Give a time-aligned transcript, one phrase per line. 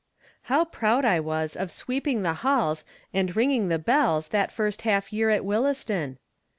[0.49, 5.13] How proud I was of sweeping the halls and ringing the bells that first half
[5.13, 6.17] year at Williston